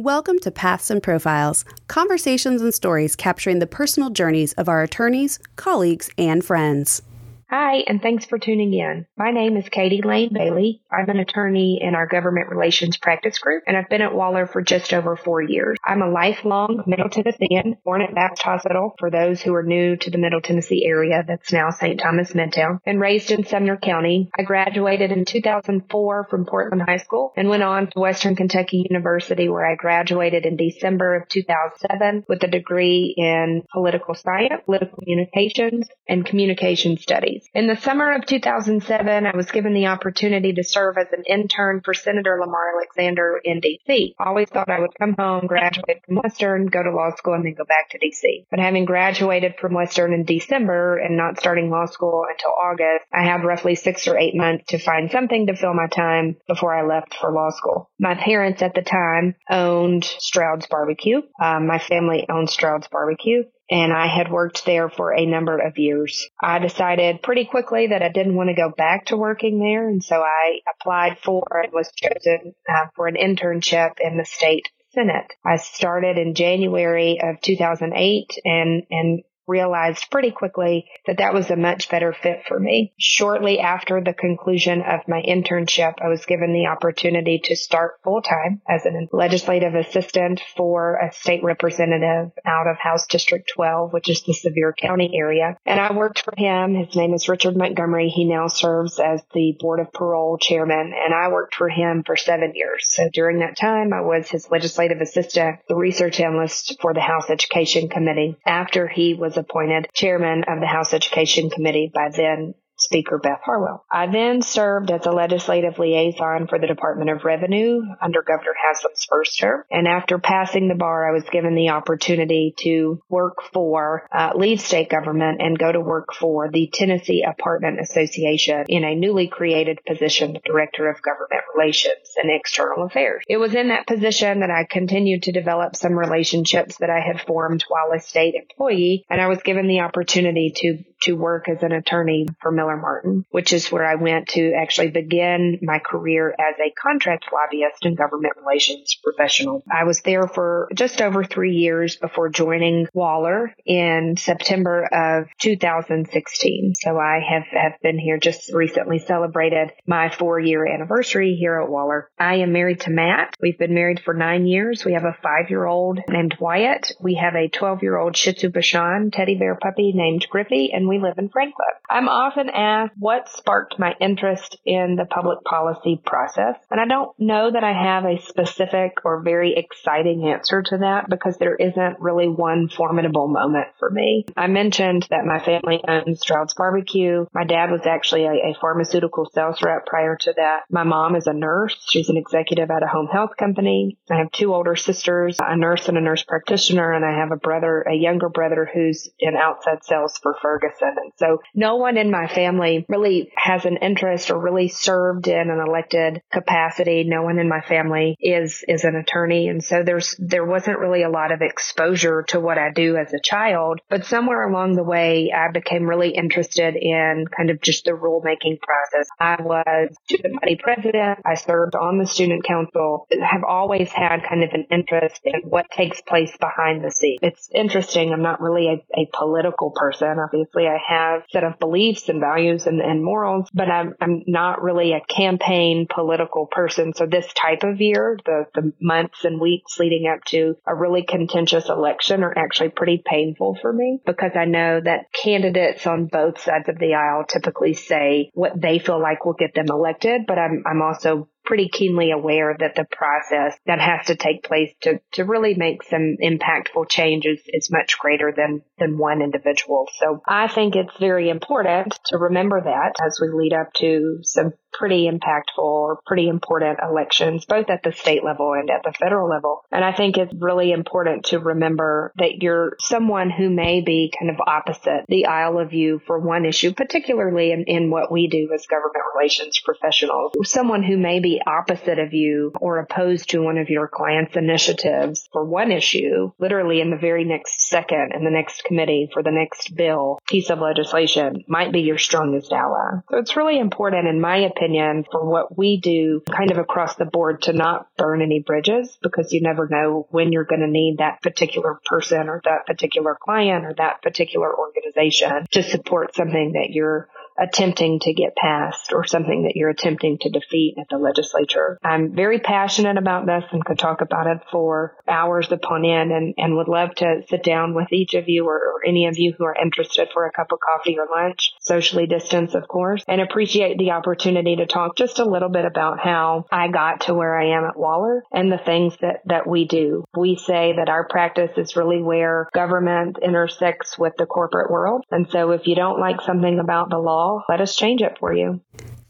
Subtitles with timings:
[0.00, 5.38] Welcome to Paths and Profiles, conversations and stories capturing the personal journeys of our attorneys,
[5.56, 7.02] colleagues, and friends.
[7.50, 9.06] Hi, and thanks for tuning in.
[9.16, 10.82] My name is Catie Lane Bailey.
[10.88, 14.62] I'm an attorney in our government relations practice group, and I've been at Waller for
[14.62, 15.76] just over four years.
[15.84, 20.10] I'm a lifelong Middle Tennessean, born at Baptist Hospital for those who are new to
[20.12, 21.98] the Middle Tennessee area that's now St.
[21.98, 24.30] Thomas Midtown, and raised in Sumner County.
[24.38, 29.48] I graduated in 2004 from Portland High School and went on to Western Kentucky University
[29.48, 35.88] where I graduated in December of 2007 with a degree in political science, political communications,
[36.08, 37.39] and communication studies.
[37.54, 41.80] In the summer of 2007, I was given the opportunity to serve as an intern
[41.84, 44.14] for Senator Lamar Alexander in D.C.
[44.18, 47.44] I always thought I would come home, graduate from Western, go to law school, and
[47.44, 48.46] then go back to D.C.
[48.50, 53.24] But having graduated from Western in December and not starting law school until August, I
[53.24, 56.86] had roughly six or eight months to find something to fill my time before I
[56.86, 57.90] left for law school.
[57.98, 61.22] My parents at the time owned Stroud's Barbecue.
[61.42, 65.78] Um, my family owned Stroud's Barbecue and I had worked there for a number of
[65.78, 66.28] years.
[66.42, 70.02] I decided pretty quickly that I didn't want to go back to working there, and
[70.02, 75.32] so I applied for and was chosen uh, for an internship in the state Senate.
[75.44, 81.56] I started in January of 2008 and, and realized pretty quickly that that was a
[81.56, 82.92] much better fit for me.
[82.98, 88.22] Shortly after the conclusion of my internship, I was given the opportunity to start full
[88.22, 94.08] time as a legislative assistant for a state representative out of House District 12, which
[94.08, 95.56] is the Sevier County area.
[95.66, 96.74] And I worked for him.
[96.74, 98.08] His name is Richard Montgomery.
[98.08, 102.16] He now serves as the Board of Parole chairman, and I worked for him for
[102.16, 102.86] seven years.
[102.88, 107.30] So during that time, I was his legislative assistant, the research analyst for the House
[107.30, 108.36] Education Committee.
[108.46, 113.84] After he was appointed chairman of the House Education Committee by then Speaker Beth Harwell.
[113.90, 119.04] I then served as a legislative liaison for the Department of Revenue under Governor Haslam's
[119.04, 119.64] first term.
[119.70, 124.60] And after passing the bar, I was given the opportunity to work for, uh, leave
[124.60, 129.80] state government and go to work for the Tennessee Apartment Association in a newly created
[129.86, 133.24] position, the Director of Government Relations and External Affairs.
[133.28, 137.20] It was in that position that I continued to develop some relationships that I had
[137.20, 141.62] formed while a state employee, and I was given the opportunity to to work as
[141.62, 146.30] an attorney for Miller Martin, which is where I went to actually begin my career
[146.30, 149.62] as a contract lobbyist and government relations professional.
[149.70, 156.74] I was there for just over three years before joining Waller in September of 2016.
[156.80, 161.70] So I have, have been here just recently celebrated my four year anniversary here at
[161.70, 162.10] Waller.
[162.18, 163.34] I am married to Matt.
[163.40, 164.84] We've been married for nine years.
[164.84, 166.92] We have a five year old named Wyatt.
[167.00, 170.86] We have a 12 year old Shih Tzu Bichon teddy bear puppy named Griffey and
[170.90, 171.68] we live in Franklin.
[171.88, 176.56] I'm often asked what sparked my interest in the public policy process.
[176.70, 181.08] And I don't know that I have a specific or very exciting answer to that
[181.08, 184.26] because there isn't really one formidable moment for me.
[184.36, 187.26] I mentioned that my family owns Stroud's Barbecue.
[187.32, 190.62] My dad was actually a, a pharmaceutical sales rep prior to that.
[190.70, 191.76] My mom is a nurse.
[191.88, 193.96] She's an executive at a home health company.
[194.10, 197.36] I have two older sisters, a nurse and a nurse practitioner, and I have a
[197.36, 200.79] brother, a younger brother who's in outside sales for Ferguson.
[200.82, 205.50] And so no one in my family really has an interest or really served in
[205.50, 207.04] an elected capacity.
[207.04, 209.48] No one in my family is, is an attorney.
[209.48, 213.12] And so there's, there wasn't really a lot of exposure to what I do as
[213.12, 217.84] a child, but somewhere along the way, I became really interested in kind of just
[217.84, 219.08] the rulemaking process.
[219.18, 221.20] I was student body president.
[221.24, 225.70] I served on the student council, have always had kind of an interest in what
[225.70, 227.18] takes place behind the scenes.
[227.22, 228.12] It's interesting.
[228.12, 230.18] I'm not really a, a political person.
[230.18, 234.62] Obviously, I have set of beliefs and values and, and morals, but I'm, I'm not
[234.62, 236.94] really a campaign political person.
[236.94, 241.02] So this type of year, the, the months and weeks leading up to a really
[241.02, 246.40] contentious election are actually pretty painful for me because I know that candidates on both
[246.40, 250.38] sides of the aisle typically say what they feel like will get them elected, but
[250.38, 255.00] I'm, I'm also pretty keenly aware that the process that has to take place to,
[255.10, 259.88] to really make some impactful changes is much greater than, than one individual.
[259.98, 264.52] So I think it's very important to remember that as we lead up to some
[264.72, 269.28] pretty impactful or pretty important elections, both at the state level and at the federal
[269.28, 269.62] level.
[269.70, 274.30] And I think it's really important to remember that you're someone who may be kind
[274.30, 278.50] of opposite the aisle of you for one issue, particularly in, in what we do
[278.54, 280.32] as government relations professionals.
[280.44, 285.28] Someone who may be opposite of you or opposed to one of your client's initiatives
[285.32, 289.30] for one issue, literally in the very next second in the next committee for the
[289.30, 293.00] next bill, piece of legislation might be your strongest ally.
[293.10, 296.94] So it's really important in my opinion opinion, for what we do kind of across
[296.96, 300.66] the board to not burn any bridges because you never know when you're going to
[300.66, 306.52] need that particular person or that particular client or that particular organization to support something
[306.52, 307.08] that you're
[307.40, 311.78] attempting to get passed or something that you're attempting to defeat at the legislature.
[311.82, 316.34] I'm very passionate about this and could talk about it for hours upon end and,
[316.36, 319.34] and would love to sit down with each of you or, or any of you
[319.36, 323.20] who are interested for a cup of coffee or lunch, socially distanced, of course, and
[323.20, 327.38] appreciate the opportunity to talk just a little bit about how I got to where
[327.38, 330.04] I am at Waller and the things that, that we do.
[330.16, 335.04] We say that our practice is really where government intersects with the corporate world.
[335.10, 338.32] And so if you don't like something about the law, let us change it for
[338.32, 338.60] you.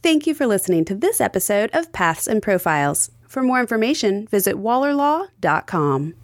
[0.03, 3.11] Thank you for listening to this episode of Paths and Profiles.
[3.29, 6.15] For more information, visit wallerlaw.com.